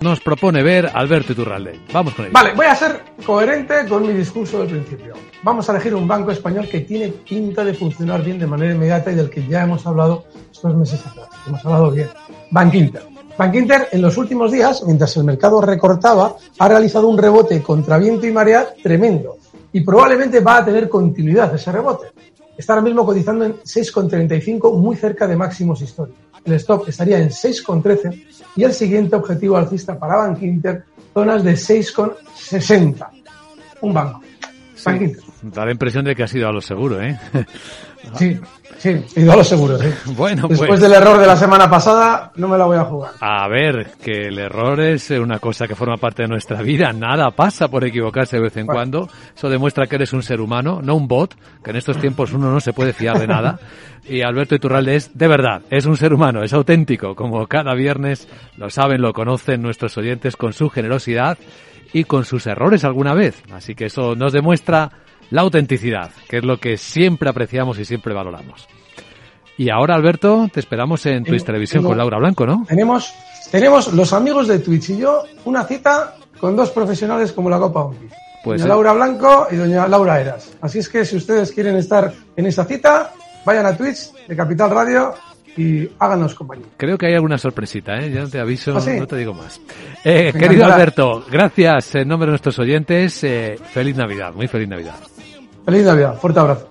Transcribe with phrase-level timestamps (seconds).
[0.00, 1.80] nos propone ver Alberto Iturralde.
[1.92, 2.32] Vamos con ello.
[2.32, 5.14] Vale, voy a ser coherente con mi discurso del principio.
[5.42, 9.12] Vamos a elegir un banco español que tiene pinta de funcionar bien de manera inmediata
[9.12, 11.28] y del que ya hemos hablado estos meses atrás.
[11.46, 12.08] Hemos hablado bien.
[12.50, 13.02] Bank Inter.
[13.92, 18.32] En los últimos días, mientras el mercado recortaba, ha realizado un rebote contra viento y
[18.32, 19.38] marea tremendo
[19.72, 22.08] y probablemente va a tener continuidad ese rebote.
[22.60, 26.20] Está ahora mismo cotizando en 6,35, muy cerca de máximos históricos.
[26.44, 28.22] El stop estaría en 6,13
[28.54, 30.84] y el siguiente objetivo alcista para Bank Inter,
[31.14, 33.08] zonas de 6,60.
[33.80, 34.20] Un banco.
[34.86, 35.16] Inter.
[35.42, 37.18] Da la impresión de que ha sido a lo seguro, ¿eh?
[38.14, 38.34] Sí,
[38.78, 39.88] sí, he ido a lo seguro, sí.
[40.16, 40.80] Bueno, Después pues.
[40.80, 43.12] del error de la semana pasada, no me la voy a jugar.
[43.20, 46.90] A ver, que el error es una cosa que forma parte de nuestra vida.
[46.94, 48.78] Nada pasa por equivocarse de vez en Bueno.
[48.78, 49.08] cuando.
[49.36, 52.50] Eso demuestra que eres un ser humano, no un bot, que en estos tiempos uno
[52.50, 53.58] no se puede fiar de nada.
[54.08, 58.28] Y Alberto Iturralde es, de verdad, es un ser humano, es auténtico, como cada viernes
[58.56, 61.36] lo saben, lo conocen nuestros oyentes con su generosidad
[61.92, 63.42] y con sus errores alguna vez.
[63.52, 64.90] Así que eso nos demuestra
[65.30, 68.68] la autenticidad, que es lo que siempre apreciamos y siempre valoramos.
[69.56, 72.64] Y ahora, Alberto, te esperamos en Twitch Televisión con Laura Blanco, ¿no?
[72.66, 73.12] Tenemos,
[73.50, 77.82] tenemos los amigos de Twitch y yo una cita con dos profesionales como la Copa
[77.82, 78.08] Onki.
[78.42, 78.74] Pues, doña eh.
[78.74, 80.50] Laura Blanco y doña Laura Eras.
[80.62, 83.12] Así es que si ustedes quieren estar en esa cita,
[83.44, 85.14] vayan a Twitch de Capital Radio
[85.56, 86.66] y háganos compañía.
[86.76, 88.10] Creo que hay alguna sorpresita, ¿eh?
[88.12, 88.92] Ya te aviso, ¿Ah, sí?
[88.98, 89.60] no te digo más.
[90.04, 90.64] Eh, querido.
[90.64, 93.22] Alberto, gracias en nombre de nuestros oyentes.
[93.24, 94.96] eh, feliz Navidad, muy feliz Navidad.
[95.64, 96.70] Feliz Navidad, fuerte abrazo.